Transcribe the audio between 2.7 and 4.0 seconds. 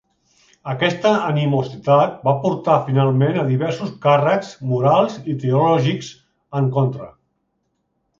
finalment a diversos